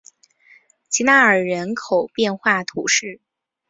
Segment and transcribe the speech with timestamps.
[0.89, 3.21] 吉纳尔人口变化图示